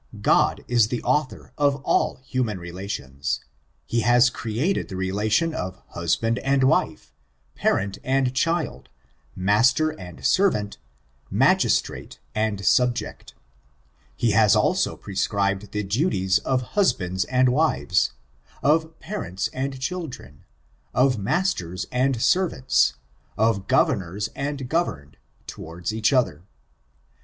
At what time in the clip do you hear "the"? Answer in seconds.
0.87-1.03, 4.89-4.95, 15.71-15.83